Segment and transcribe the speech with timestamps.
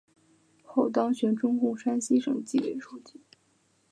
[0.63, 3.21] 后当选中共山西省纪委书记。